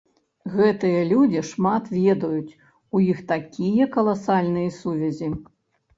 [0.53, 2.57] Гэтыя людзі шмат ведаюць,
[2.95, 5.29] у іх такія каласальныя сувязі.